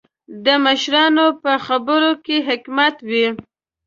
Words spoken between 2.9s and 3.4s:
وي.